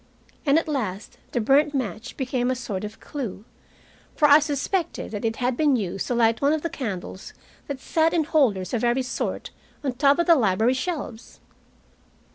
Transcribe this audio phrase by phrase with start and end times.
[0.47, 3.45] And at last the burnt match became a sort of clue,
[4.15, 7.35] for I suspected that it had been used to light one of the candles
[7.67, 9.51] that sat in holders of every sort,
[9.83, 11.39] on the top of the library shelves.